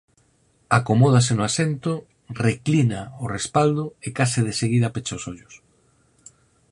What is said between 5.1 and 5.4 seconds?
os